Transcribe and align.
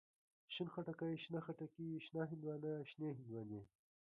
شين 0.53 0.67
خټکی، 0.73 1.19
شنه 1.23 1.39
خټکي، 1.45 1.87
شنه 2.05 2.21
هندواڼه، 2.29 2.71
شنې 2.89 3.09
هندواڼی. 3.17 3.61